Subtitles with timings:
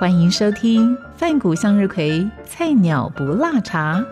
[0.00, 4.02] 欢迎收听饭谷向日葵菜鸟不辣茶。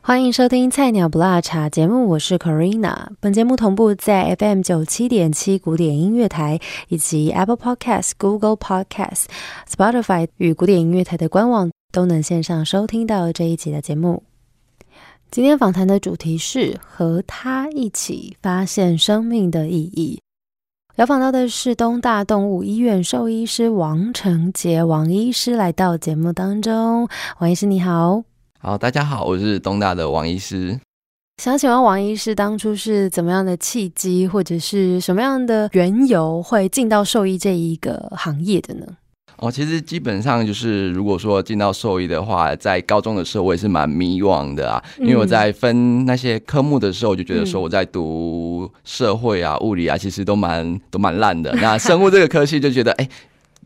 [0.00, 3.08] 欢迎收听《菜鸟不辣茶》节目，我是 Corina。
[3.20, 9.26] 本节目同步在 FM 九七点七古典音乐台以及 Apple Podcast、Google Podcast、
[9.70, 14.22] Spotify 与古典音乐台的官网都能线上收听到这一集的节目。
[15.30, 20.18] 今天访谈的主题是和他一起发现生命的意义。
[20.98, 27.08] 聊访到的是东大动物医院兽医师王成杰王医师，来到节目当中。
[27.38, 28.24] 王医师你好。
[28.58, 30.76] 好，大家好，我是东大的王医师。
[31.40, 38.84] 想请问王医师，当初是怎么样的契机，或者是什么样的缘由，会进到兽医这一个行业的呢？
[39.38, 44.82] 哦，其实基本上就是，如果说进到兽医的话，在高中的时候，我也是蛮迷惘的啊。
[44.98, 51.52] 因为我在分那些科目的时候，我就觉得说我在读社会啊、物理啊，其实都蛮都蛮烂的。
[51.62, 53.08] 那生物这个科系就觉得，哎。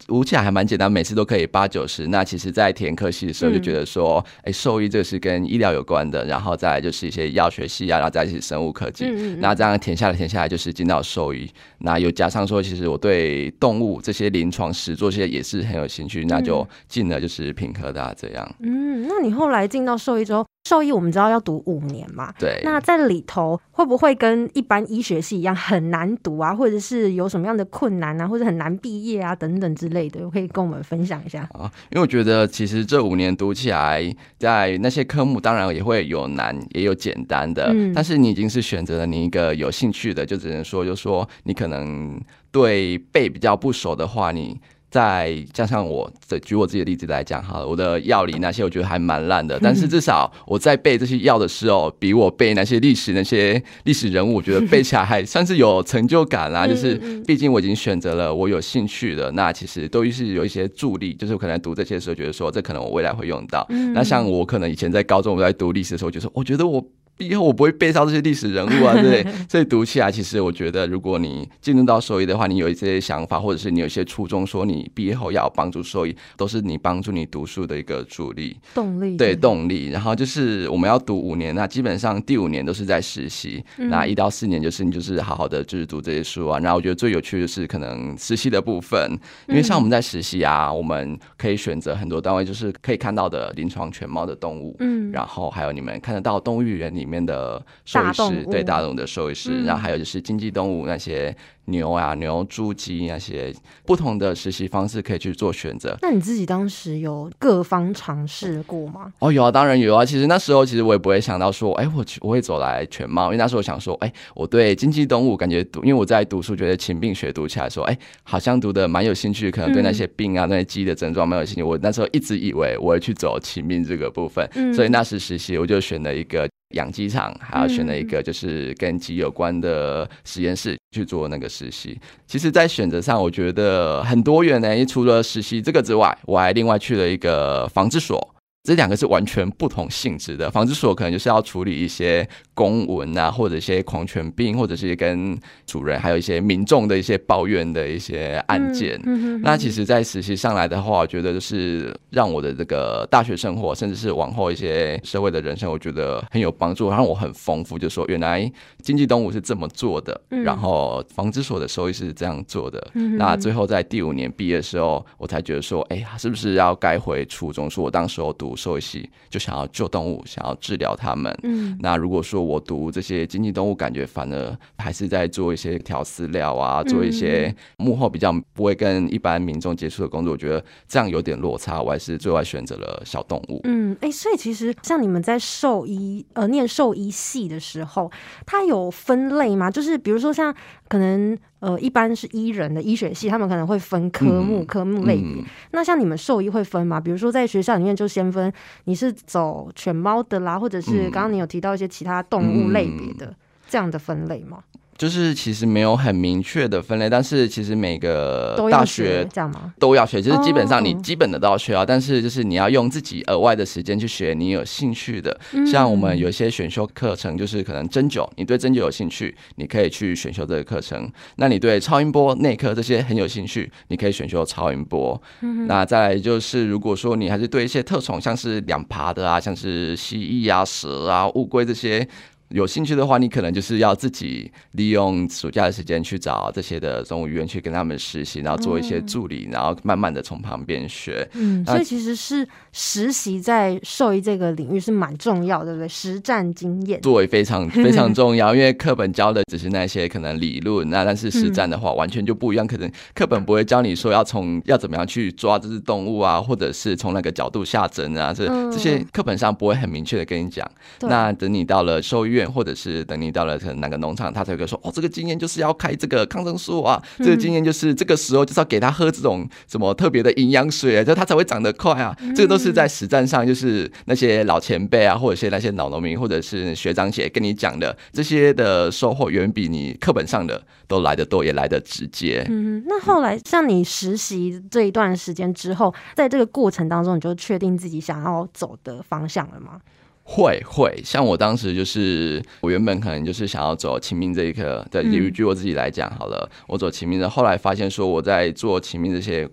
[0.06, 2.06] 读起来还蛮简单，每次都可以八九十。
[2.08, 9.06] 那其实，在填科系的时候就觉得说，哎，兽医这个是跟医疗有关的，然后再来就是一些药学系啊，然后再是生物科技。
[9.39, 11.48] 那这样填下来，填下来就是进到兽医。
[11.78, 18.56] 那又加上说，其实我对动物这些临床实做这些也是很有兴趣，那就进了就是品科大这样。
[18.61, 20.45] 嗯，那你后来进到兽医之后？
[20.65, 22.61] 兽医我们知道要读五年嘛，对。
[22.63, 31.71] 那在里头会不会跟一般医学系一样很难读啊，或者是有什么样的困难啊，或者很难毕业啊等等之类的，可以跟我们分享一下啊？
[31.91, 42.20] 因为我觉得其实这五年读起来，在那些科目当然也会有难也有简单的，嗯但是你已经是选择了你一个有兴趣的，就只能说就说你可能
[42.53, 44.61] 对背比较不熟的话，你。
[44.92, 56.67] 再加上我，的举我自己的例子来讲哈，我的药理那些我觉得还蛮烂的， 但是至少我在背这些药的时候，比我背那些历史那些历史人物，我觉得背起来还算是有成就感啦。
[56.67, 56.95] 就是
[57.27, 63.67] 毕竟我已经选择了我有兴趣的，那其实都是有一些助力，就是我可能读这些时候觉得说，这可能我未来会用到。
[63.95, 66.85] 那像我可能以前在高中我在读历史的时候，就说我觉得我。
[67.23, 79.17] 以后我不会背上这些历史人物啊， 对，所以读起来其实我觉得，如果你进入到兽医的话，你有一些想法，或者是你有一些初衷，说你毕业后要帮助兽医，都是你帮助你读书的一个助力、动力。
[79.17, 79.89] 对，动力。
[79.89, 86.59] 然后就是我们要读五年，那基本上第五年都是在实习，那一到四年就是你就是好好的就是读这些书啊。
[86.61, 89.11] 然后我觉得最有趣的是可能实习的部分，
[89.49, 97.61] 因为像我们在实习啊，我们可以选择很多单位，就是可以看到的临床全貌的动物，嗯，然后还有你们看得到动物园里面的。
[97.84, 101.34] 兽医师对大众的兽医师，然后还有就是经济动物那些。
[101.67, 103.55] 牛啊，牛、猪、鸡那些
[103.86, 105.96] 不同的实习方式可以去做选择。
[106.02, 109.12] 那你自己当时有各方尝试过吗？
[109.20, 110.05] 哦，有啊，当然有啊。
[110.05, 121.62] 其实那时候其实我也不会想到说，哎，我我会走来犬猫，因为那时候我想说，哎，我对经济动物感觉读，因为我在读书，觉得禽病学读起来说，哎，好像读的蛮有兴趣，可能对那些病啊、那些鸡的症状蛮有兴趣。
[121.62, 124.44] 我那时候一直以为我会去走禽病这个部分，
[124.74, 131.49] 所以那时实习我就选了一个养鸡场，还要选了一个就是跟鸡有关的实验室去做那个。
[131.53, 134.87] 实习，其实，在选择上，我觉得很多元呢。
[134.87, 138.35] 除了实习这个之外，我还另外去了一个防治所。
[138.64, 140.49] 这两个是完全不同性质的。
[140.49, 145.37] 防治所可能就是要处理一些公文啊，或者一些狂犬病，或者是跟
[145.67, 149.00] 主人还有一些民众的一些抱怨的一些案件。
[149.43, 157.76] 那其实，在实习上来的话，我觉得就是让我的这个大学生活，甚至是往后一些社会的人生，我觉得很有帮助，让我很丰富。
[157.76, 158.49] 就说原来
[158.81, 162.93] 经济动物是这么做的，然后防治所的收益是这样做的。
[163.19, 167.69] 那最后在第五年毕业的时候，我才觉得说，哎呀，是不是要该回初中？
[167.69, 168.52] 说我当时候读。
[168.57, 171.37] 兽医系就想要救动物，想要治疗它们。
[171.43, 181.81] 嗯，那如果说我读这些经济动物，感觉反而还是在做一些调饲料啊，做一些幕后比较不会跟一般民众接触的工作，我觉得这样有点落差。
[181.81, 183.61] 我还是最后选择了小动物。
[183.65, 188.11] 嗯，哎，所以其实像你们在兽医呃念兽医系的时候，
[188.47, 189.71] 它有分类吗？
[189.71, 190.55] 就是比如说像
[190.93, 191.39] 可能。
[191.62, 195.44] 呃，一般是医人的医学系，他们可能会分科目、科目类别。
[195.71, 197.00] 那像你们兽医会分吗？
[197.00, 198.53] 比如说在学校里面就先分
[198.87, 203.33] 你是走犬猫的啦，或者是刚刚你有提到一些其他动物类别的
[203.69, 204.59] 这样的分类吗？
[205.03, 209.75] 就是其实没有很明确的分类，但是其实每个大学学这样吗？
[209.77, 215.37] 都要学，就是基本上你哦基本的都要学啊，但是就是你要用自己额外的时间去学你有兴趣的。
[215.55, 221.11] 嗯像我们有一些选修课程，就是可能针灸，你对针灸有兴趣，你可以去选修这个课程。
[221.35, 225.21] 那你对超音波、内科这些很有兴趣，你可以选修超音波。
[225.67, 232.07] 那再来就是，如果说你还是对一些特宠，像是两爬的啊，像是蜥蜴啊、蛇啊、乌龟这些。
[232.53, 241.29] 有兴趣的话，你可能就是要自己利用暑假的时间去找这些的动物医院去跟他们实习，然后做一些助理，然后慢慢的从旁边学。
[241.35, 245.89] 嗯，所以其实是实习在兽医这个领域是蛮重要，对不对？
[245.89, 247.01] 实战经验。
[247.01, 252.67] 对非常非常重要，因为课本教的只是那些可能理论，那但是实战的话完全就不一样。
[252.67, 260.69] 可能课本不会教你说要从要怎么样去抓这只动物啊，或者是从那个角度下针啊，这嗯这些课本上不会很明确的跟你讲。
[260.99, 272.17] 对那等你到了兽医院，或者是等你到了可能哪个农场，他才会说哦，这个经验就是要开这个抗生素啊，这个经验就是这个时候就是要给他喝这种什么特别的营养水啊，就他才会长得快啊。
[272.35, 282.44] 这个都是在实战上，就是那些老前辈啊，或者是那些老农民，或者是学长姐跟你讲的这些的收获，远比你课本上的都来得多，也来得直接。
[282.49, 289.81] 嗯，那后来像你实习这一段时间之后，在这个过程当中，你就确定自己想要走的方向了吗？
[290.25, 299.47] 会会，像我当时就是，我原本可能就是想要走秦明这一科，对，嗯比如据我自己来讲好了，我走秦明的，后来发现说我在做秦明这些，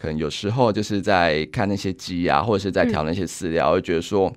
[0.00, 4.32] 可能有时候就是在看那些鸡啊，或者是在调那些饲料，会觉得说，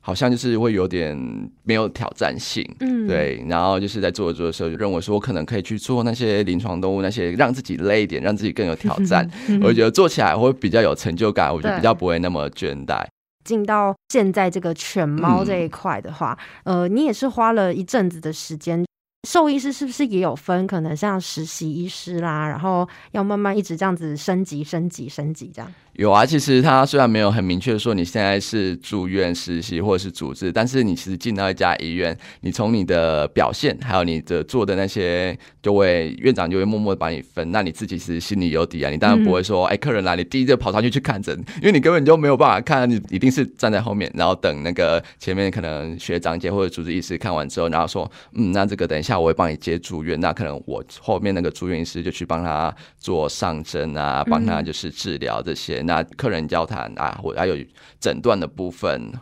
[0.00, 1.16] 好像就是会有点
[1.62, 2.64] 没有挑战性。
[2.80, 9.28] 嗯，对，然后就是在做着做的时候，就认为说我可能可以去做那些临床动物，那些让自己累一点，让自己更有挑战。
[9.62, 13.04] 我就觉得做起来会比较有成就感，我觉得比较不会那么倦怠。
[13.44, 18.84] 进到现在这个犬猫嗯这一块的话，呃，你也是花了一阵子的时间。
[19.28, 20.66] 兽医师是不是也有分？
[20.66, 25.70] 可能像实习医师啦，然后要慢慢一直这样子升级、升级、升级这样。
[25.94, 37.50] 有啊，其实他虽然没有很明确的说你现在是住院实习或者是主治，但是你其实进到一家医院，你从你的表现还有你的做的那些，就会院长就会默默的把你分。
[37.50, 55.82] 那你自己其实心里有底啊，你当然不会说，哎、客人来，你第一个跑上去去看诊，因为你根本就没有办法看，你一定是站在后面，然后等那个前面可能学长姐或者主治医师看完之后，然后说，嗯，那这个等一下我会帮你接住院，那可能我后面那个住院医师就去帮他做上针啊，帮他就是治疗这些。
[55.82, 57.56] 那客人交谈啊，或还有
[57.98, 59.12] 诊断的部分。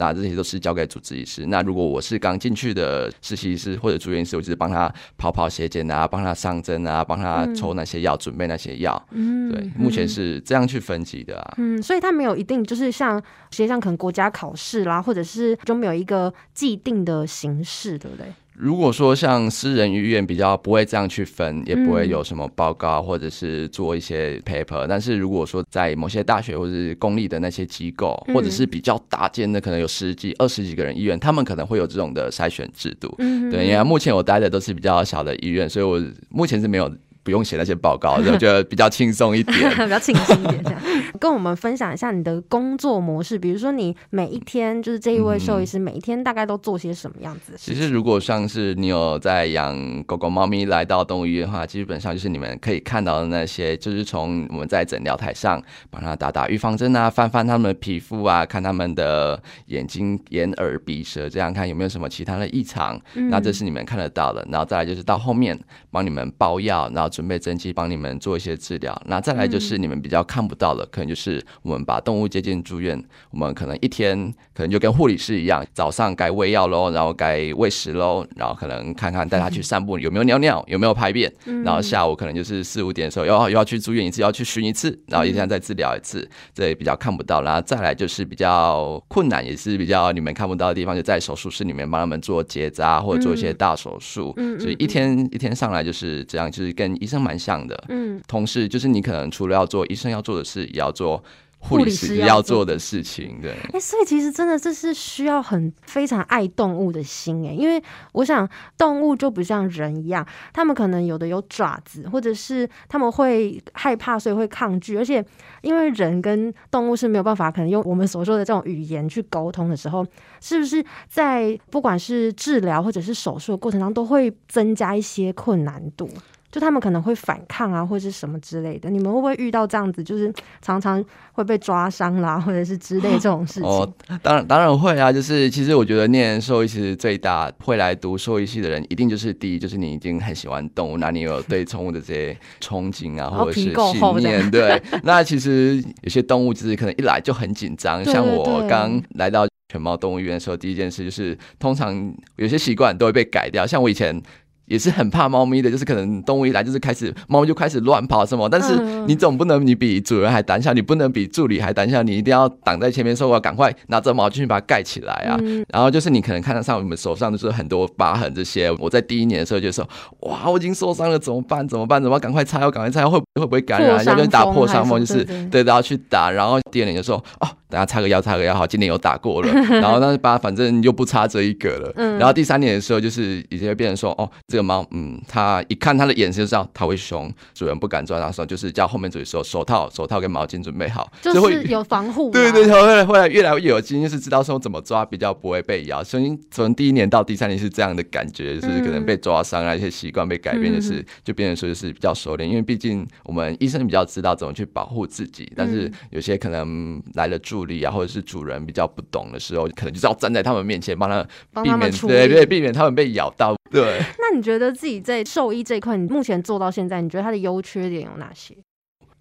[0.00, 1.44] 那这些都是交给主治医师。
[1.46, 9.08] 那如果我是刚进去的实习医师或者住院医师，我就是帮他跑跑血检啊，帮他上针啊，帮他抽那些药，准备那些药。
[9.10, 11.54] 嗯对，目前是这样去分级的啊。
[11.58, 13.18] 嗯，所以他没有一定，就是像
[13.50, 18.26] 实际上可能国家考试啦，或者是就没有一个既定的形式，对不对？
[18.58, 22.08] 如果说像私人医院比较不会这样去分，也不会嗯。
[22.08, 28.34] 有什么报告或者是做一些 paper，但是如果说在某些大学或者是公立的那些机构，嗯。
[28.34, 33.14] 或者是比较大间的，可能有十几、二十几个人医院，他们可能会有这种的筛选制度。
[33.18, 36.92] 嗯，对，因为目前我待的都是比较小的医院，所以我目前是没有
[37.28, 39.54] 不用写那些报告的， 我觉得比较轻松一点。
[39.84, 40.80] 比较轻松一点这样。
[41.20, 47.52] 跟我们分享一下你的工作模式，比如说你每一天就是这一位兽医师每一天大概都做些什么样子？
[47.58, 62.98] 其实，如果像是你有在养狗狗、猫咪来到动物医院的话，基本上就是你们可以看到的那些，就是从我们在诊疗台上帮它打打预防针啊，翻翻它们的皮肤啊，看它们的眼睛、眼、耳、鼻、舌，这样看有没有什么其他的异常。
[63.30, 64.46] 那这是你们看得到的。
[64.50, 65.58] 然后再来就是到后面
[65.90, 68.96] 帮你们包药，然后准备针剂帮你们做一些治疗。
[69.06, 72.96] 那再来就是你们比较看不到的，可能就是我们把动物接进住院，
[73.32, 81.32] 我们可能一天可能就跟护理师一样，早上该喂药喽，然后该喂食喽，然后可能看看带它去散步有没有尿尿，有没有排便，
[81.64, 87.42] 然后下午可能就是四五点的时候又要又要去住院一次，要去巡一次，然后一天再治疗一次，这也比较看不到。
[87.42, 97.84] 然后再来就是比较困难，也是比较你们看不到的地方，就在手术室里面帮他们做结扎或者做一些大手术，嗯所以一天一天上来就是这样，就是跟医生蛮像的。
[97.88, 101.22] 嗯，同事，就是你可能除了要做医生要做的事，也要做
[101.60, 103.40] 护理师师要做的事情。
[103.42, 115.24] 对，哎、所以其实真的这是需要很非常爱动物的心哎，因为我想动物就不像人一样，他们可能有的有爪子，或者是他们会害怕，所以会抗拒，而且
[115.62, 120.06] 因为人跟动物是没有办法可能用我们所说的这种语言去沟通的时候，
[120.40, 126.08] 是不是在不管是治疗或者是手术的过程当中，都会增加一些困难度？
[126.50, 128.88] 就他们可能会反抗啊，或者是什么之类的。
[128.88, 133.68] 你们会不会遇到这样子，就是常常会被抓伤啦，或者是之类 这种事情？
[133.68, 135.12] 哦，当然当然会啊。
[135.12, 144.50] 就是其实我觉得念兽医其实最大会来读兽医系的人，一定就是第一就是你已经很喜欢动物，那你有对宠物的这些憧憬啊，或者是信念。
[144.50, 154.22] 对， 那其实有些动物就是可能一来就很紧张，像我刚来到犬猫动物医院的时候，第一件事就是通常有些习惯都会被改掉，像我以前。
[154.68, 165.38] 也是很怕猫咪的，就是可能动物一来就是开始猫就开始乱跑什么，但是你总不能你比主人还胆小，你不能比助理还胆小，你一定要挡在前面，说我要赶快拿着毛巾去把它盖起来啊。
[165.68, 169.88] 然后就是你可能看得上我们手上就是很多疤痕这些，我在第一年的时候就说
[170.20, 171.66] 哇，我已经受伤了，怎么办？
[171.66, 172.02] 怎么办？
[172.02, 172.60] 怎么赶快擦？
[172.60, 173.08] 要赶快擦？
[173.08, 174.04] 会会不会感染？
[174.04, 176.30] 要跟打破伤风，就是对，都要去打。
[176.30, 177.48] 然后第二年就说哦。
[177.68, 178.66] 等下擦个药，擦个药好。
[178.66, 182.18] 今年有打过了， 然后那把反正又不差这一个了。
[182.18, 192.30] 然后第三年的时候，就是已经会变成说，哦，这个猫，嗯，它一看它的眼神就知道它会凶，主人不敢抓它的时候，就是叫后面主人说手套、手套跟毛巾准备好，就是有防护。
[192.32, 196.02] 对对，后来后来越来越有经验，是知道说怎么抓比较不会被咬。
[196.02, 202.48] 所以从第一年到第三年是这样的感觉，就是可能被抓伤啊，一些习惯被改变，就是就变成说就是比较熟练。
[202.48, 208.38] 因为毕竟我们医生比较知道怎么去保护自己，但是有些可能来了助理啊，或者是主。
[208.48, 211.22] 人比较不懂的时候，可能就是要站在他们面前帮他
[211.62, 213.54] 避免，对对，避免他们被咬到。
[213.70, 214.00] 对。
[214.16, 218.56] 那你觉得自己在兽医这一块，你目前做到现在，你觉得它的优缺点有哪些？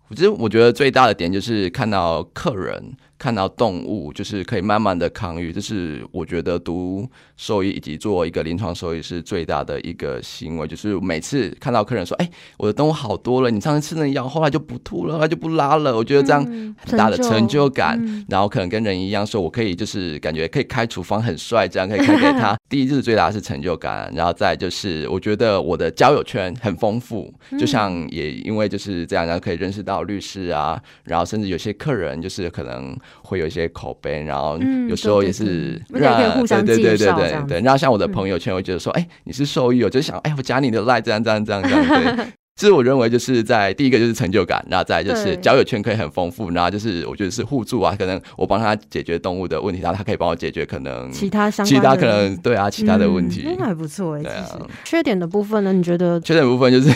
[0.08, 2.96] 我觉得，我觉得最大的点就是看到客人。
[3.17, 10.67] 看到动物就是可以慢慢的抗愈，这是我觉得读兽医以及做一个临床兽医是最大的一个行为。
[10.67, 16.43] 就是每次看到客人说：“哎，我的动物好多了，你上次吃那药，后来就不吐了，后来就不拉了。”我觉得这样
[16.77, 17.97] 很大的成就感。
[18.29, 22.55] 然后可能跟人一样，说我可以就是感觉可以开处方很帅，这样可以开给他。
[22.69, 32.95] 第一就是最大的是成就感，然后再就是我觉得我的交友圈很丰富，就像也因为就是这样，然后可以认识到律师啊，然后甚至有些客人就是可能。
[33.23, 42.15] 会有一些口碑，然后有时候也是让对对对对对对，然后像我的朋友圈会觉得说，哎，你是受益，我就想，哎，我加你的 line，这样这样这样这样。
[42.15, 54.21] 对， 其实我认为就是在第一个就是成就感，然后再就是交友圈可以很丰富，然后就是我觉得是互助啊，可能我帮他解决动物的问题，然后他可以帮我解决可能其他相其他可能对啊其他的问题，那还不错哎。
[54.23, 56.89] 其实缺点的部分呢，你觉得缺点部分就是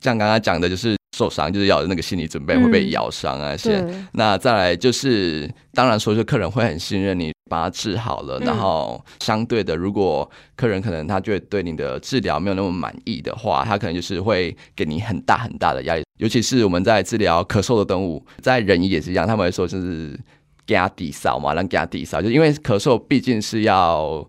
[0.00, 0.96] 像刚刚讲的，就是。
[1.16, 20.18] 受伤就是要有那个心理准备会被咬伤啊，些那再来就是，当然说是客人会很信任你，把它治好了，然后相对的，如果客人可能他就对你的治疗没有那么满意的话，他可能就是会给你很大很大的压力，尤其是我们在治疗咳嗽的动物，在人医也是一样，他们会说就是
[20.66, 24.26] 给他抵扫嘛，让给他抵扫，就因为咳嗽毕竟是要。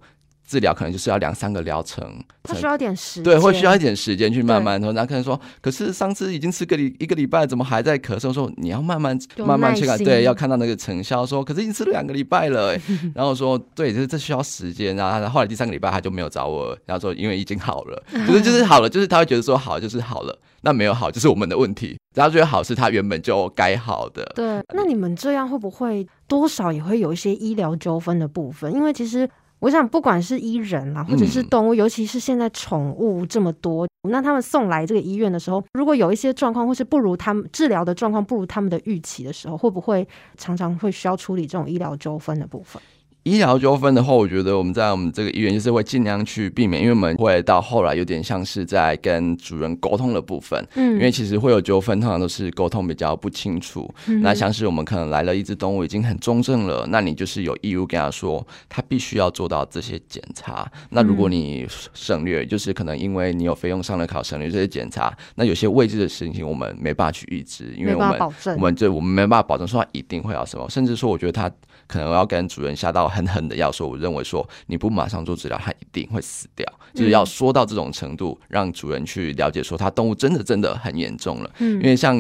[0.54, 2.08] 治疗可能就是要两三个疗程，
[2.44, 4.80] 他需要点时对，会需要一点时间去慢慢。
[4.80, 12.78] 然后客人说：“可是上次已经吃个礼一个礼拜，怎么还在咳嗽？”说：“你要慢慢慢慢去看，对，要看到那个成效。”说：“可是已经吃了两个礼拜了。
[13.16, 21.98] ”然后说：“对，这这需要时间。”然后后来第三个礼拜他就没有找我，然后说：“因为已经好了，就是就是好了，就是他会觉得说好就是好了，那没有好就是我们的问题。
[22.14, 28.72] 然后觉得好是他原本就该好的。”对，那你们这样会不会多少也会有一些医疗纠纷的部分？
[28.72, 29.28] 因为其实。
[29.64, 40.06] 我想，不管是医人啦，或者是动物，尤其是现在宠物这么多，那他们送来这个医院的时候，如果有一些状况，或是不如他们治疗的状况不如他们的预期的时候，会不会
[40.36, 42.82] 常常会需要处理这种医疗纠纷的部分？
[43.24, 50.62] 医疗纠纷的话，我觉得我们在我们这个医院就是会尽量去避免，因为我们会到后来有点像是在跟主人沟通的部分。
[50.76, 53.90] 嗯，因为其实会有纠纷，通常都是沟通比较不清楚。
[54.22, 60.70] 那像是我们可能来了一只动物已经很重症了，那你就是有义务跟他说，他必须要做到这些检查。
[60.90, 68.20] 那如果你省略，就是可能因为你有费用上的考省略这些检查，那有些未知的事情我们没办法去预知，因为我们
[68.58, 71.50] 我们这我们没办法保证说他一定会要什么，甚至说我觉得他。
[71.86, 76.66] 可能要跟主人下到狠狠的要，说我认为说你不马上做治疗，它一定会死掉。
[76.94, 81.50] 就是要说到这种程度，让主人去了解说，它动物真的真的很严重了。
[81.58, 82.16] 嗯，因为像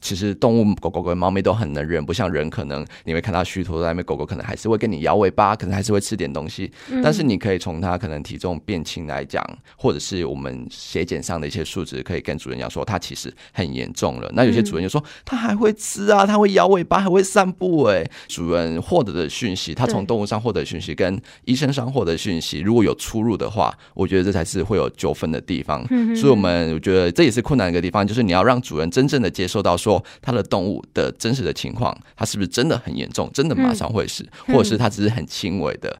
[0.00, 6.70] 其实动物狗狗跟猫咪都很能忍，不像人，可能你会看到虚脱在那边，狗狗可能还是会跟你摇尾巴，可能还是会吃点东西。
[7.02, 9.42] 但是你可以从它可能体重变轻来讲，
[9.76, 14.30] 或者是我们血检上的一些数值，可以跟主人讲说，它其实很严重了。
[14.34, 17.84] 那有些主人就说，它还会吃啊，它会摇尾巴，还会散步。
[17.84, 25.86] 哎，主人获得的讯息，他从动物上获得讯息，跟医生上获得讯息，如果有出入的话，我觉得这才是会有纠纷的地方。
[26.14, 35.96] 所以，我们我觉得这也是困难的一个地方，就是你要让主人真正的接受到说他的动物的真实的情况，他是不是真的很严重，真的马上会死，或者是他只是很轻微的。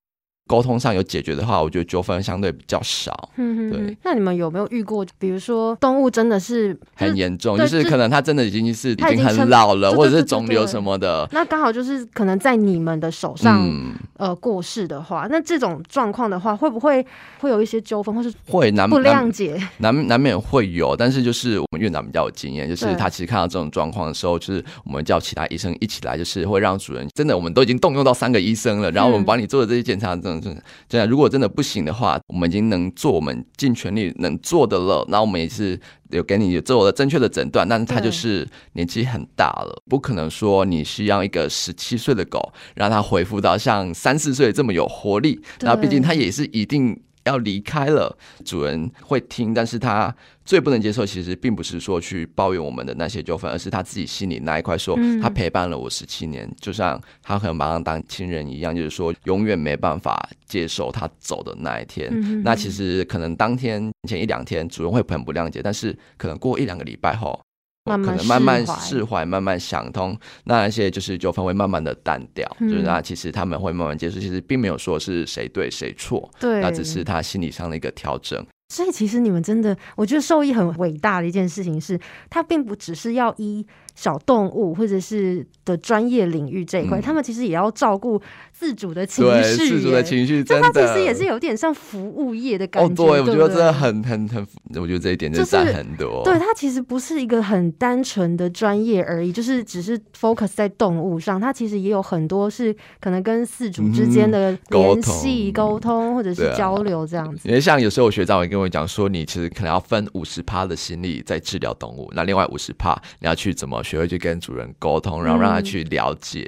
[0.48, 3.30] 沟通上有解决的话，我觉得纠纷相对比较少。
[3.36, 3.96] 嗯对。
[4.02, 11.28] 那你们有没有遇过，比如说动物真的是很严重，就是可能它真的已经是已经很老了，或者是肿瘤什么的。
[11.30, 17.04] 那刚好就是可能在你们的手上、嗯，呃过世的话，那这种状况的话，会不会
[17.38, 19.60] 会有一些纠纷，或是会难不谅解？
[19.78, 35.78] 难难免会有，但是就是我们院长比较有经验，就是他其实看到这种状况的时候，就是我们叫其他医生一起来，就是会让主人真的我们都已经动用到三个医生了，然后我们帮你做的这些检查，这种这种这样，如果真的不行的话，我们已经能做我们尽全力能做的了，那我们也是
[36.10, 47.00] 有给你做了正确的诊断，但是他就是年纪很大了，不可能说你需要一个十七岁的狗让它恢复到像三四岁这么有活力，那毕竟它也是一定。
[47.28, 62.08] 要离开了，主人会听，但是他最不能接受，其实并不是说去抱怨我们的那些纠纷，而是他自己心里那一块说，嗯他陪伴了我十七年，就像他可能把他当亲人一样，就是说永远没办法接受他走的那一天。
[62.10, 67.38] 嗯那其实可能当天前一两天主人会很不谅解，但是可能过一两个礼拜后。
[67.84, 72.68] 慢慢可能慢慢释怀，慢慢想通，那一些就是纠纷会慢慢的淡掉，嗯。
[72.68, 78.44] 就是那其实他们会慢慢接受，其实并没有说是谁对谁错，对，那只是他心理上的一个调整。
[78.70, 83.66] 所以其实你们真的，我觉得受益很伟大的一件事情是，它并不只是要医
[83.98, 88.20] 小动物或者是的专业领域这一块，嗯他们其实也要照顾
[88.52, 92.94] 自主的情，绪耶，自主的情绪这真的，它其实也是有点像服务业的感觉哦，觉。
[92.94, 96.22] 对，我觉得真的很很很，我觉得这一点真的就是占很多。
[96.22, 107.48] 对，它其实不是一个很单纯的专业而已，就是只是 focus 在动物上，它其实也有很多是可能跟饲主之间的联系、通沟通或者是交流这样子。
[107.48, 116.46] 因为像有时候我学长会跟我讲说，你其实可能要分五十趴的心力在治疗动物，那另外五十趴你要去怎么学会去跟主人沟通，然后让他嗯去了解。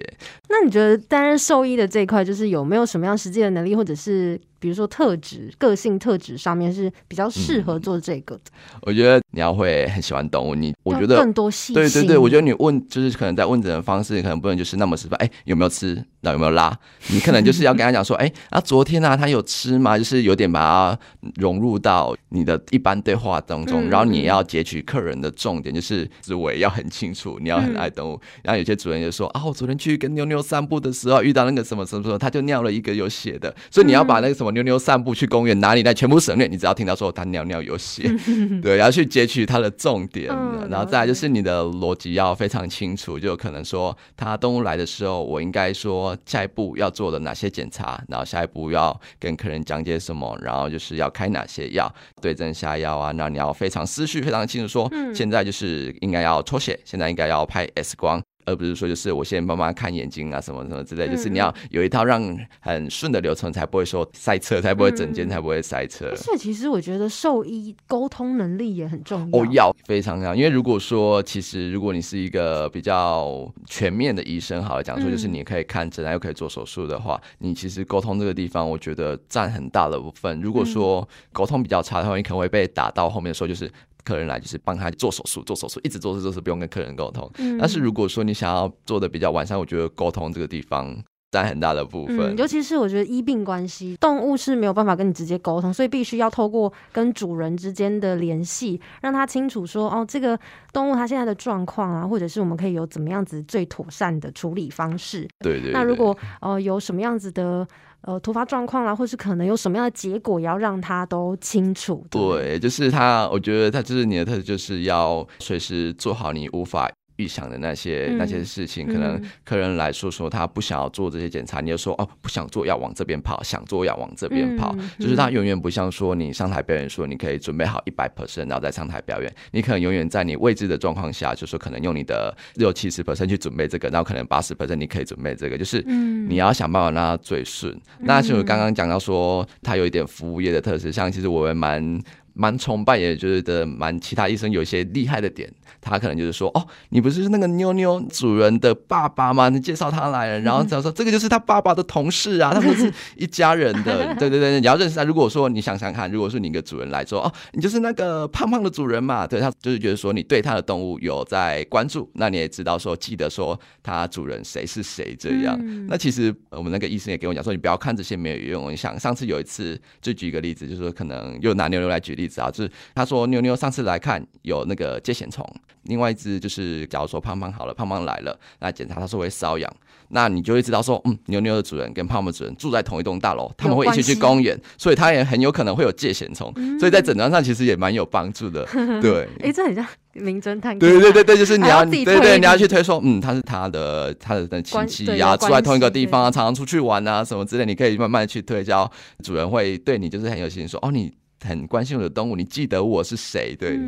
[0.51, 8.43] 那你觉得担任兽医的这一块，就是有没有什么样实际的能力，或者是比如说特质、个性特质上面是比较适合做这个的？
[8.83, 11.75] 我觉得你要会很喜欢动物，你我觉得更多细心。
[11.75, 16.05] 对对对，我觉得你问就是可能在问诊的方式，可能不能就是那么直白，哎，有没有吃？
[16.23, 16.77] 那有没有拉？
[17.09, 19.97] 你可能就是要跟他讲说，哎， 啊，昨天啊，他有吃吗？
[19.97, 20.99] 就是有点把它
[21.37, 28.21] 融入到你的一般对话当中，嗯然后你要截取客人的重点，就是思维要很清楚，你要很爱动物。
[28.43, 38.11] 然后有些主人就说，啊，我昨天去跟妞妞散步的时候遇到那个什么什么什么，他就尿了一个有血的，所以你要把那个什么妞妞散步去公园哪里来全部省略，你只要听到说他尿尿有血，
[38.63, 58.23] 对，然后去截取他的重点，嗯然后再来就是你的逻辑要非常清楚，就有可能说他动物来的时候，我应该说下一步要做的哪些检查，然后下一步要跟客人讲解什么，然后就是要开哪些药，对症下药啊，那你要非常思绪非常清楚说，嗯现在就是应该要抽血，现在应该要拍 X 光。
[58.51, 62.23] 而不是说就是我先帮忙看眼睛啊什么什么之类，嗯就是你要有一套让
[62.61, 66.15] 很顺的流程，才不会说塞车，才不会整间嗯才不会塞车。
[66.17, 69.39] 所以其实我觉得兽医沟通能力也很重要。
[69.39, 80.41] 哦，要非常要，因为如果说其实如果你是一个比较全面的医生，好了讲说，就是嗯你可以看诊，又可以做手术的话，你其实沟通这个地方，我觉得占很大的部分。
[80.41, 83.71] 如果说沟通比较差的话，你可能会被打到后面的时候，就是。
[84.03, 87.31] 客人来就是帮他做手术，做手术，一直做做做，是不用跟客人沟通。
[87.37, 90.97] 嗯但是如果说你想要做的比较完善，我觉得沟通这个地方
[91.31, 92.19] 占很大的部分。
[92.19, 100.39] 嗯，尤其是我觉得医病关系，动物是没有办法跟你直接沟通，所以必须要透过跟主人之间的联系，让他清楚说，哦，这个
[100.73, 105.29] 动物它现在的状况啊，或者是我们可以有怎么样子最妥善的处理方式。
[105.41, 107.67] 对对对那如果呃有什么样子的
[108.01, 112.05] 呃突发状况啦，或是可能有什么样的结果，也要让他都清楚。
[112.11, 118.87] 不，对，就是他，我觉得他就是你的特质，就是要随时做好你无法预想的那些、嗯那些事情。
[118.87, 124.75] 可能嗯客人来说说他不想要做这些检查，你就说哦不想做要往这边跑，想做要往这边跑。
[124.79, 129.35] 嗯就是他永远不像说你上台表演说你可以准备好一百 percent，然后再上台表演。
[129.53, 137.79] 你可能永远在你未知的状况下，就说可能用你的六七十 percent 去准备这个，然后可能八十 percent 你可以准备这个，就是嗯你要想办法让他最顺。
[138.01, 142.01] 那就刚刚讲到说，他有一点服务业的特质，像其实我也蛮。
[142.33, 149.49] 蛮崇拜，也就是的蛮其他医生有一些厉害的点，他可能就是说，哦，你不是那个妞妞主人的爸爸吗？
[149.49, 155.05] 你介绍他来了，然后他说这个就是他爸爸的同事啊， 他们是一家人的，对对对，你要认识他。
[155.05, 165.59] 如果说你想想看，如果是你一个主人来说，哦，你就是那个胖胖的主人嘛，对他就是觉得说你对他的动物有在关注，那你也知道说记得说他主人谁是谁这样。
[165.61, 168.73] 嗯那其实我们那个医生也跟我讲说，你不要看这些没有用。
[168.73, 172.31] 你想上次有一次，就举一个例子，就是说可能又拿妞妞来举例子。
[172.31, 175.45] 子啊，就是他说妞妞上次来看有那个疥藓虫，
[175.85, 179.73] 另外一只就是假如说胖胖好了，胖胖来了那检查，他说会瘙痒，
[180.09, 188.67] 那你就会知道说，嗯，牛牛的主人跟胖胖的主人住在同一栋大楼，他们会一起去公园，所以他也很有可能会有疥藓虫，所以在诊断上其实也蛮有帮助的。
[189.01, 190.79] 对，哎，这很像名侦探。
[190.79, 198.91] 对对对对，就是你要对对，你要去推说，嗯，他是他的他的亲戚呀，住在同一个地方啊，常常出去玩啊什么之类，你可以慢慢去推销，
[199.25, 201.11] 主人会对你就是很有信心，说哦你。
[201.45, 203.57] 很关心我的动物，你记得我是谁？
[203.57, 203.79] 对，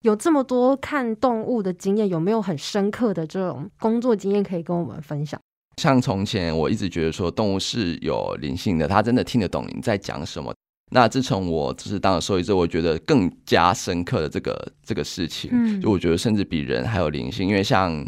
[0.00, 5.40] 有这么多看动物的经验，有没有很深刻的这种工作经验可以跟我们分享？
[5.76, 10.54] 像从前我一直觉得说动物是有灵性的，它真的听得懂你在讲什么。
[10.90, 18.04] 那自从我就是当了兽医之后，我觉得更加深刻的这个这个事情，就我觉得甚至比人还有灵性，因为像。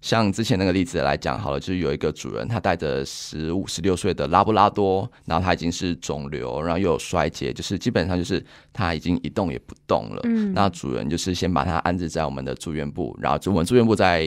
[0.00, 10.20] 像之前那个例子来讲好了，就是有一个主人，他带着十五、十六岁的拉布拉多，然后他已经是肿瘤，然后又有衰竭，就是基本上就是他已经一动也不动了。
[10.24, 14.24] 嗯，那主人就是先把他安置在我们的住院部，然后我们住院部在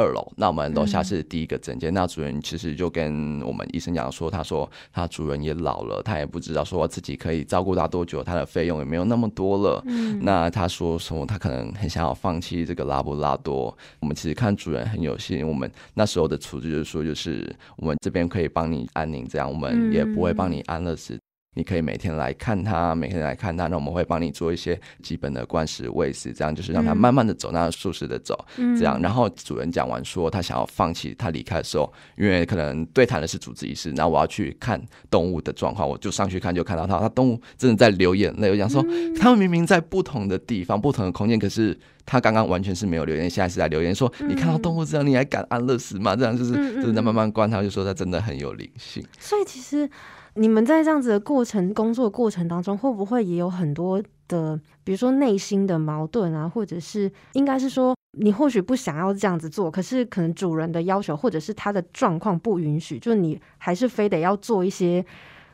[0.00, 1.94] 二楼，那我们楼下是第一个诊间。
[1.94, 9.80] 那主人其实就跟我们医生讲说，他说他主人也老了，他也不知道说自己可以照顾他多久，他的费用也没有那么多了。
[9.86, 11.24] 嗯，那他说什么？
[11.24, 13.76] 他可能很想要放弃这个拉布拉多。
[14.00, 15.16] 我们其实看主人很有。
[15.20, 21.20] 心我们那时候的处置就是说，就是我们这边可以帮你安宁，这样我们也不会帮你安乐死。
[21.54, 28.38] 你可以每天来看它，每天来看它，那我们会帮你做一些基本的灌食、喂食，这样就是让它慢慢的走，那舒适的走，
[28.78, 29.02] 这样。
[29.02, 38.48] 然后主人讲完说他想要放弃，他离开的时候，因为可能对谈的是主治医师，那我要去看动物的状况，我就上去看，就看到他，他动物真的在流眼泪。
[38.50, 38.80] 我讲说，
[39.18, 46.14] 他们明明在不同的地方、不同的空间，可是他刚刚完全是没有留言，现在是在留言说，你看到动物这样，你还敢安乐死吗？
[46.14, 49.04] 这样就是就是在慢慢观察，就说他真的很有灵性。
[49.18, 49.90] 所以其实。
[50.34, 65.04] 你们在这样子的过程工作过程当中，会不会也有很多的，比如说内心的矛盾啊，或者是应该是说，你或许不想要这样子做，可是可能主人的要求或者是他的状况不允许，就你还是非得要做一些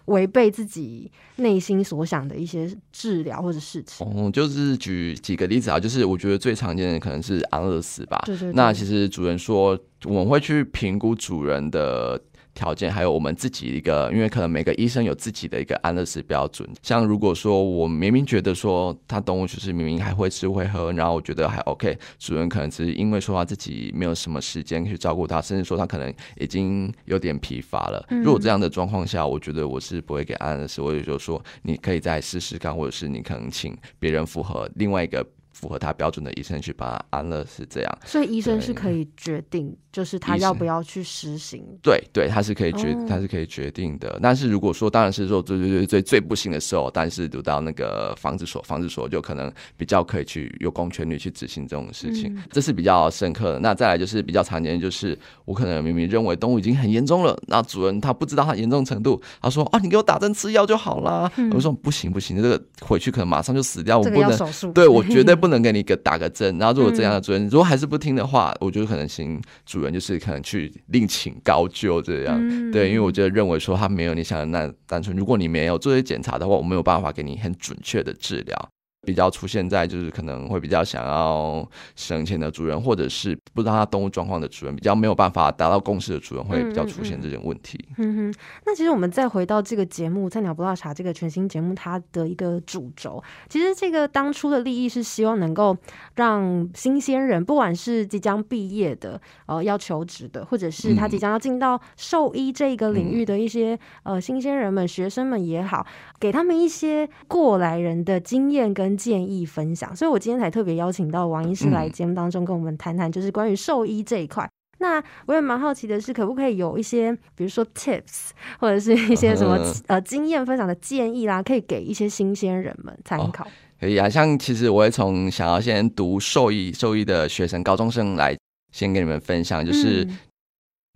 [0.05, 4.07] 违背自己内心所想的一些治疗或者事情。
[4.07, 8.23] 哦，就是举几个例子啊，就是我觉得最常见的可能是安乐死吧。
[8.27, 8.53] 对对。
[8.53, 12.21] 那其实主人说，我们会去评估主人的。
[12.57, 16.67] 条件还有我们自己一个，因为可能每个医生有自己的一个安乐死标准。
[16.83, 28.05] 像如果说我明明觉得说他动物就是明明还会吃会喝，然后我觉得还 OK，主人可能只是因为说他自己没有什么时间去照顾他，甚至说他可能已经有点疲乏了。
[28.25, 35.25] 如果这样的状况下，我觉得我是不会给安乐死，我也就说你可以再试试看，或者是你可能请别人符合另外一个。
[35.59, 41.65] 符合他标准的医生去把他安乐是这样，所以医生是可以决定，就是他要不要去实行。
[41.83, 44.21] 对对，他是可以决，他是可以决定的。
[44.23, 53.59] 但是如果说，当然是说最最最最最不幸的时候，但是读到那个防治所，防治所就可能比较可以去有公权力去执行这种事情，这是比较深刻的。
[53.59, 61.33] 那再来就是比较常见，就是我可能明明认为动物已经很严重了，那主人他不知道它严重程度，他说啊，你给我打针吃药就好啦。
[61.51, 64.39] 我说不行不行，这个回去可能马上就死掉，我不能
[64.75, 65.46] 对我绝对不。
[65.47, 72.37] 不能给你个打个针，然后如果这样的主人如果还是不听的话，我觉得可能请主人就是可能去另请高就这样，
[72.73, 78.69] 对，因为我觉得认为说他没有你想的那单纯，如果你没有做些检查的话，我没有办法给你很准确的治疗。
[79.07, 87.79] 比较出现在就是可能会比较想要省钱的主人，或者是不知道他动物状况的主人，比较没有办法达到共识的主人，会比较出现这种问题。
[87.99, 88.35] 嗯哼，
[88.67, 95.77] 那其实我们再回到这个节目《菜鸟不辣茶》这个全新节目，它的一个主轴，其实这个当初的利益是希望能够
[96.17, 105.87] 让新鲜人，不管是即将毕业的、呃要求职的，或者是他即将要进到兽医这个领域的一些呃新鲜人们、学生们也好，
[106.19, 108.96] 给他们一些过来人的经验跟。
[108.97, 114.49] 建议分享，所以我今天才特别邀请到王医师来节目当中跟我们谈谈，就是关于兽医这一块。
[114.79, 123.47] 那我也蛮好奇的是，可不可以有一些，比如说 tips 或者是一些什么呃经验分享的建议啦，可以给一些新鲜人们参考。
[123.81, 128.37] 可以啊，像其实我会从想要先读兽医兽医的学生、高中生来
[128.71, 130.07] 先跟你们分享，就是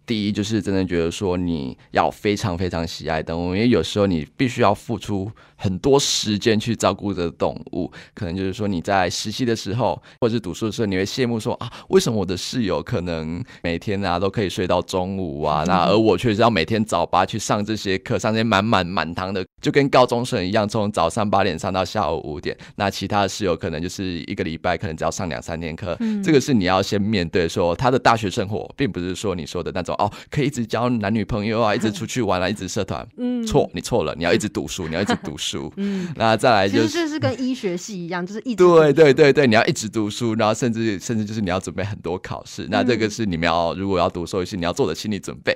[0.05, 5.31] 第一就是真的觉得说你要非常非常喜爱动物，因为有时候你必须要付出。
[5.61, 22.57] 很多时间去照顾着动物，可能就是说你在实习的时候，或者是读书的时候，你会羡慕说啊，为什么我的室友可能每天啊都可以睡到中午啊， 那而我却是要每天早八去上这些课，上这些满满满堂的，就跟高中生一样，从早上八点上到下午五点。
[22.77, 25.95] 那其他的室友可能就是一个礼拜可能只要上两三天课，
[26.25, 33.07] 这个是你要先面对说他的大学生活，并不是说你说的那种哦，可以一直交男女朋友啊，一直出去玩啊， 一直社团。
[33.19, 35.50] 嗯，错，你错了，你要一直读书，你要一直读书。
[35.51, 35.73] 书。
[35.77, 42.67] 嗯，那再来就是就是跟医学系一样，就是一直对对对对，你要一直读书，然后甚至甚至就是你要准备很多考试。
[42.71, 45.55] 那这个是你们要如果要读兽医系，你要做的心理准备。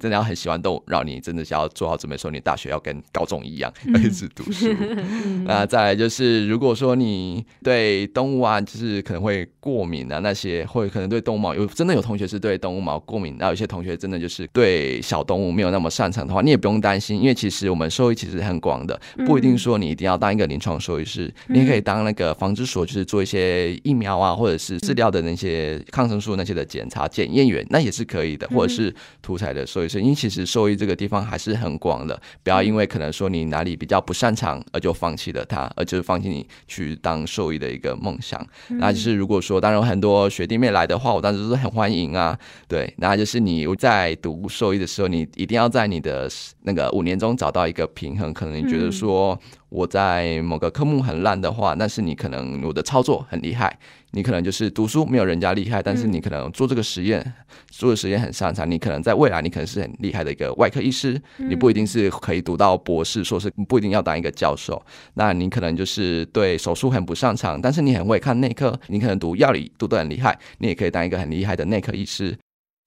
[0.00, 4.74] 真的要很喜欢动物，让你真的想要做好准备，说你大学要跟高中一样一直读书。
[5.44, 29.89] 那再来就是，如果说你对动物啊，就是可能会过敏啊，那些或者可能对动物毛有真的有同学是对动物毛过敏，那有些同学真的就是对小动物没有那么擅长的话，你也不用担心，因为其实我们兽医其实很广的，不一定说你一定要当一个临床兽医师，你也可以当那个防治所，就是做一些疫苗啊，或者是治疗的那些抗生素那些的检查检验员，那也是可以的，或者是屠宰的兽医。
[29.98, 38.46] 因为其实受益这个地方还是很广的，不要因为可能说你哪里比较不擅长而就放弃了它，而就是放弃你去当兽医的一个梦想。
[38.68, 42.38] 那就是如果说当然很多学弟妹来的话，我当时都是很欢迎啊。
[42.68, 46.30] 对，那就是你在读兽医的时候，你一定要在你的
[46.64, 48.34] 那个五年中找到一个平衡。
[48.34, 49.40] 可能你觉得说。
[49.70, 53.78] 我在某个科目很烂的话，但是你可能我的操作很厉害，
[54.12, 57.32] 你可能就是读书没有人家厉害，但是你可能做这个实验
[57.68, 64.82] 做的实验很擅长，你可能在未来你可能是很厉害的一个外科医师，你不一定是可以读到博士，硕士不一定要当一个教授，
[65.14, 72.36] 那你可能就是对手术很不擅长，但是你很会看内科，你可能读药理读得很厉害，你也可以当一个很厉害的内科医师。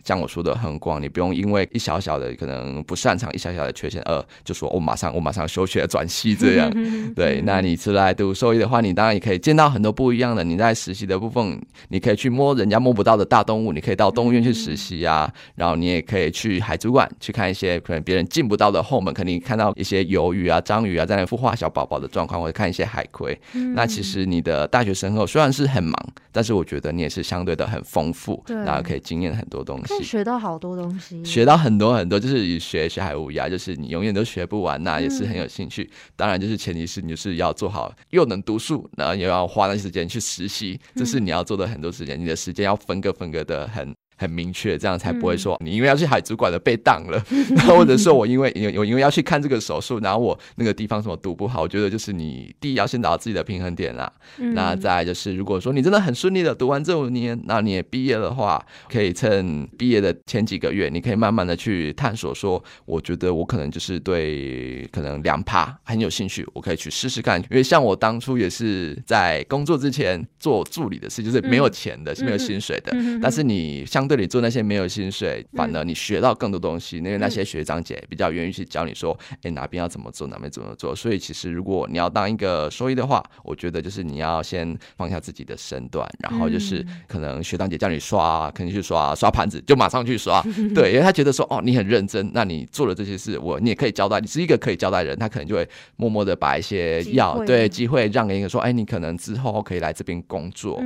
[0.04, 6.70] 像我说的很广，你不用因为一小小的可能不擅长一小小的缺陷，呃，就说我马上我马上休学转系这样。
[7.16, 10.44] 对，那你出来读兽医的话，你当然也可以见到很多不一样的。
[10.44, 15.32] 你在实习的部分，你可以去摸人家摸不到的大动物，你可以到动物园去实习啊。
[15.56, 23.40] 然后你也可以去海族馆去看一些可能别人进不到的后门，肯定看到一些鱿鱼啊、章鱼啊在那孵化小宝宝的状况，或者看一些海葵。
[23.74, 25.96] 那其实你的大学生活虽然是很忙，
[26.34, 29.83] 但是我觉得你也是相对的很丰富，然后可以经验很多东西。
[30.02, 35.90] 学到好多东西，学到很多很多，就是学学海无涯，就是你永远都学不完，那也是很有兴趣。
[36.16, 43.94] 当然，就是前提是你就是要做好，又能读书，然后又要花那些时间去实习，这是你要做的很多时间，你的时间要分割分割的很。
[44.24, 47.22] 很明确，这样才不会说你因为要去海主管的被当了，
[47.58, 54.10] 然 后或者说我因为有因为要去看这个手术，然后我那个地方什么读不好，我觉得就是你第一要先找到自己的平衡点啦。
[54.54, 67.42] 那再就是如果说你真的很顺利的读完这五年，那你也毕业的话，可以趁毕业的前几个月，你可以慢慢的去探索，说我觉得我可能就是对可能两趴很有兴趣，我可以去试试看。
[67.52, 74.13] 因为像我当初也是在工作之前做助理的事，就是没有钱的，是没有薪水的，但是你相对。
[74.14, 80.96] 这里做那些没有薪水，反而你学到更多东西，因为那些学长姐比较愿意去教你说，哎，哪边要怎么做，哪边怎么做。
[80.96, 90.44] 所以其实如果你要当一个收益的话，我觉得就是你要先放下自己的身段，然后就是可能学长姐叫你刷，肯定去刷刷盘子，就马上去刷。
[90.76, 100.80] 对，因为他觉得说，哦，你很认真，那你做了这些事，我你也可以交代，你是一个可以交代人，他可能就会默默的把一些药对机会让给一个说，哎，你可能之后可以来这边工作。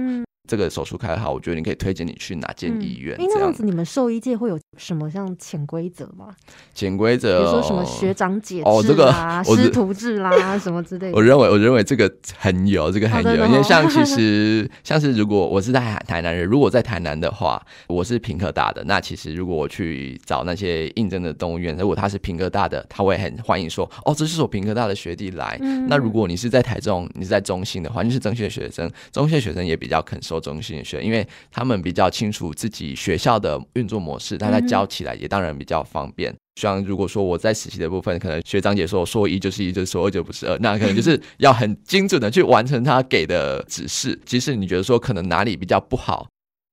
[0.48, 3.18] 这个手术开好，我觉得你可以推荐你去哪间医院。
[3.18, 6.34] 这样子，你们兽医界会有什么像潜规则吗？
[6.74, 11.16] 潜规则，比如说什么学长姐制啦、 师徒制啦 什么之类的。
[11.16, 13.46] 我认为，我认为这个很有，这个很有。
[13.46, 30.48] 因为像其实 像是如果我是在台南人，如果在台南的话，我是平科大的，那其实如果我去找那些应征的动物园，如果他是平科大的，他会很欢迎说：“哦，这是我平科大的学弟来。”那如果你是在台中，你是在中心的话，你是中心的学生，中心的学生也比较肯收。
[30.48, 36.34] 中心学，因为他们比较清楚自己学校的运作模式，大家教起来也当然比较方便。
[36.56, 44.18] 像如果说我在实习的部分，可能学长姐说说一就是一，就是说二就不是二， 那可能就是要很精准的去完成他给的指示。
[44.26, 46.30] 即使你觉得说可能哪里比较不好，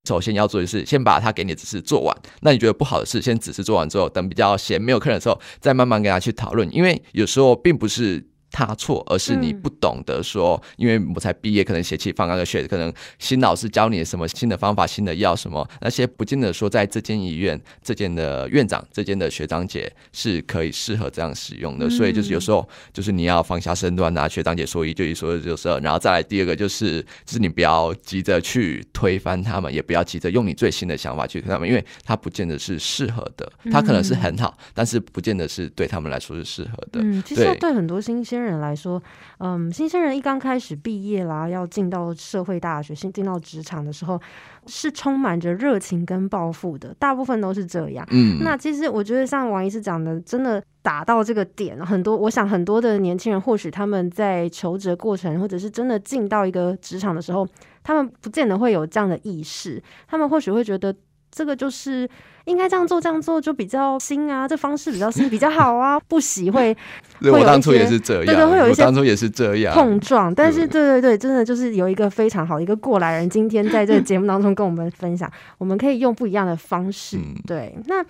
[0.09, 2.17] 首先要做的是先把他给你的指示做完。
[2.43, 6.73] 那你觉得不好的事，先指示做完之后，等比较闲没有客人的时候，再慢慢跟他去讨论。
[6.73, 8.25] 因为有时候并不是。
[8.55, 21.91] 他错，而是你不懂得说，因为我才毕业，可能血气方刚的学，可能新老师教你什么新的方法、新的药什么，那些不见得说在这间医院、这间的院长、这间的学长姐是可以适合这样使用的。
[21.91, 37.01] 所以就是有时候就是你要放下身段，拿学长姐说一就一，说就是，然后再来第二个就是，就是你不要急着去推翻他们，也不要急着用你最新的想法去推他们，因为他不见得是适合的，他可能是很好，但是不见得是对他们来说是适合的。
[37.03, 38.44] 嗯，其实对很多新鲜。
[38.44, 39.03] 人来说，
[39.39, 44.21] 嗯，新生人一刚开始毕业啦，要进到社会大学，进进到职场的时候，
[44.67, 48.07] 是充满着热情跟抱负的，大部分都是这样。
[48.11, 57.47] 嗯，那其实我觉得像王医师讲的，真的打到这个点，很多，我想很多的年轻人，或许他们在求职过程，或者是真的进到一个职场的时候，
[57.83, 60.95] 他们不见得会有这样的意识，他们或许会觉得。
[61.35, 62.09] 这个就是
[62.45, 66.77] 应该这样做，这样做就比较新啊，这方式比较新，比较好啊，不喜会。
[67.21, 70.33] 对我当初也是这样，对对，会有一些当初也是这样碰撞。
[70.35, 77.19] 但是，对对对，真的就是有一个非常好的一个过来人，今天在这个节目当中跟我们分享，我们可以用不一样的方式。
[77.47, 78.05] 对，那。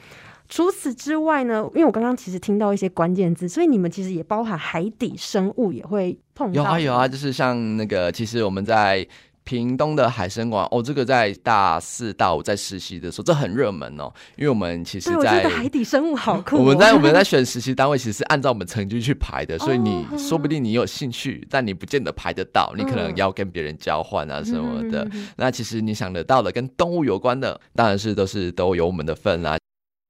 [0.47, 1.65] 除此之外呢？
[1.75, 6.63] 因为我刚刚其实听到一些关键字，所以你们其实也包含海底生物也会碰到。
[6.63, 9.05] 有啊有啊，就是像那个，其实我们在
[9.45, 14.11] 屏东的海参馆哦，这个在大四大五在实习的时候，这很热门哦。
[14.37, 16.57] 因为我们其实，在海底生物好酷。
[16.57, 25.07] 我们在我们在选实习单位，其实是按照我们成绩去排的， 所以你说不定你有兴趣，但你不见得排得到，你可能要跟别人交换啊什么的。
[25.37, 29.59] 那其实你想得到的跟动物有关的，当然是都是都有我们的份啊。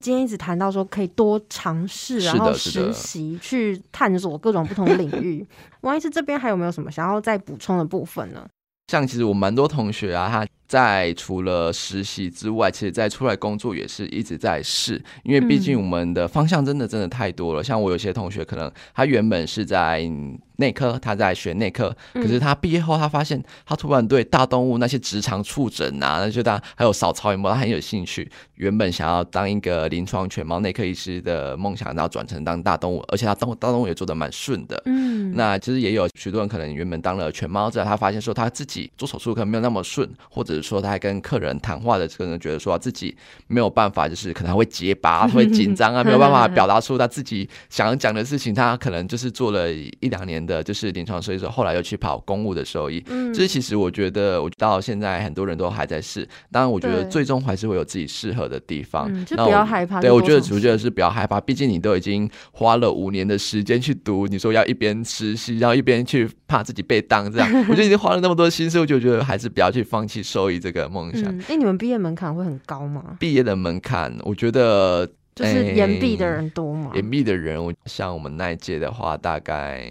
[0.04, 5.44] 今天一直谈到说可以多尝试，然后实习去探索各种不同领域。
[5.80, 8.46] 王医师这边还有没有什么想要再补充的部分呢？
[8.88, 17.62] 像其实我蛮多同学啊，他在除了实习之外，其实在出来工作也是一直在试，因为毕竟我们的方向真的真的太多了。
[17.62, 20.10] 像我有些同学，可能他原本是在。
[20.56, 28.30] 内科，他在学内科，可是他毕业后，他发现他突然对大动物那些直肠触诊啊，那些他还有扫超音波，他很有兴趣。
[28.54, 34.80] 原本想要当一个临床犬猫内科医师的梦想，然后转成当大动物，而且他当大动物也做的蛮顺的。
[34.84, 43.16] 嗯，那其实也有许多人可能原本当了犬猫之后，他发现说他自己做手术可能没有那么顺，或者是说他还跟客人谈话的可能觉得说自己
[43.48, 48.54] 没有办法，就是可能会结巴， 会紧张啊，没有办法 表达出他自己想要讲的事情。
[48.54, 50.44] 他可能就是做了一两年。
[50.44, 53.02] 的就是临床兽医，后来又去跑公务的兽医。
[53.06, 56.28] 嗯，这其实我觉得，我到现在很多人都还在试。
[56.52, 59.08] 当然，我觉得最终还是会有自己适合的地方。
[59.24, 60.02] 就不要害怕。
[60.02, 61.40] 对，我觉得我觉得是不要害怕。
[61.40, 71.36] 毕竟你都已经花了五年的时间去读，你说要一边实习，然后一边去怕自己被当这样， 我觉得已经花了那么多心思，我就觉得还是不要去放弃兽医这个梦想。
[71.48, 73.16] 哎，你们毕业门槛会很高吗？
[73.20, 75.08] 毕业的门槛，我觉得。
[75.34, 76.92] 就是研毕的人多吗？
[76.94, 79.84] 研毕的人，我像我们那一届的话，大概。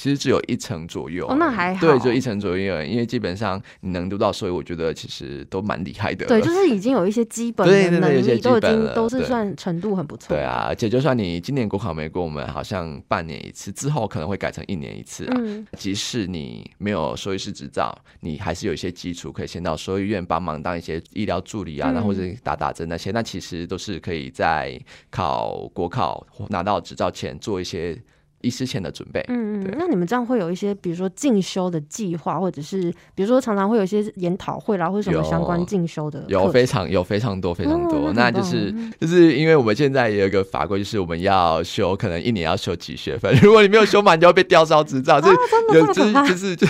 [0.00, 1.86] 其实只有一层左右，哦，那还好。
[1.86, 6.24] 对，就一层左右，因为基本上你能读到，所以我觉得其实都蛮厉害的。
[6.24, 10.34] 对，就是已经有一些基本的能力，都已经都是算程度很不错。
[10.34, 15.36] 对啊，而且就算你今年国考没过，我们好像半年一次，之后可能会改成一年一次啊。
[15.76, 27.94] 即使你没有兽医师执照，你还是有一些基础，可以先到兽医院帮忙当一些医疗助理啊，然后或者打打针那些，那其实都是可以在考国考拿到执照前做一些。
[28.42, 38.12] 医师前的准备，嗯嗯，那你们这样会有一些，比如说进修的计划，或者是比如说常常会有一些研讨会啦，或者什么相关进修的，有非常有非常多非常多。
[38.14, 45.28] 那就是就是因为我们现在也有个法规，就是我们要修，可能一年要修几学分，如果你没有修满，就要被吊销执照，这
[45.74, 46.66] 有就是就是 就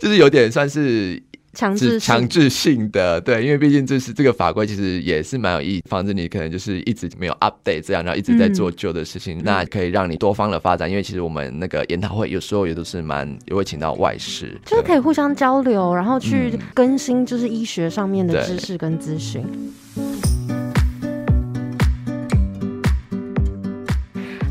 [0.00, 1.22] 就是有点算是。
[1.52, 10.88] 强制强制性的，对，因为毕竟这是这个法规，其实也是蛮有意，防止你可能就是一直没有 update 这样，然后一直在做旧的事情，那可以让你多方的发展。
[10.88, 19.44] 因为其实我们那个研讨会有时候也都是蛮也会请到外事，就是可以互相交流，然后去更新就是医学上面的知识跟资讯。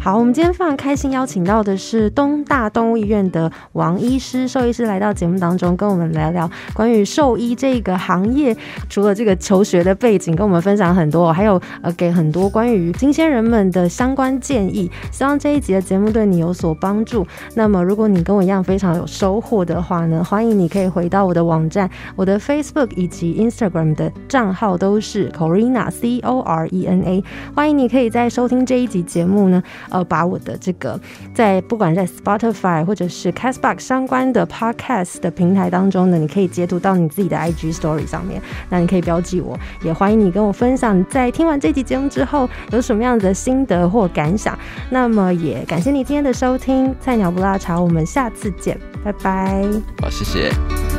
[0.02, 8.56] 好，我们今天非常开心邀请到的是东大动物医院的王医师兽医师来到节目当中，跟我们聊聊关于兽医这个行业。
[8.88, 14.90] 除了这个求学的背景，跟我们分享很多，还有呃给很多关于新鲜人们的相关建议。
[15.12, 17.28] 希望这一集的节目对你有所帮助。
[17.56, 27.24] 那么，如果你跟我一样非常有收获的话呢，欢迎你可以回到我的网站，我的 Facebook 以及 Instagram 的账号都是 Corina C O R E N A。
[27.54, 29.62] 欢迎你可以在收听这一集节目呢。
[29.90, 31.00] 呃，把我的这个
[31.34, 38.42] 在不管在 Spotify 或者是 Castbox 相关的 Podcast 的平台当中呢，你可以截图到你自己的 IG Story 上面。
[38.70, 44.58] 那你可以标记我，也欢迎你跟我分享在听完这集节目之后有什么样的心得或感想。
[44.90, 49.64] 那么也感谢你今天的收听，菜鸟不拉茶，我们下次见，拜拜。
[50.02, 50.99] 好，谢谢。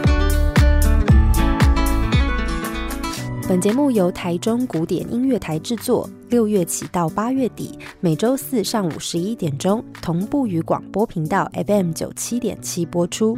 [3.50, 13.36] 本节目由台中古典音乐台制作，六月起到八月底，每周四上午十一点钟同步于广播频道 FM 九七点七播出。